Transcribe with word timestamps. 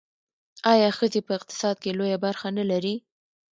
آیا 0.71 0.89
ښځې 0.97 1.19
په 1.27 1.31
اقتصاد 1.39 1.75
کې 1.83 1.97
لویه 1.99 2.17
برخه 2.25 2.47
نلري؟ 2.57 2.95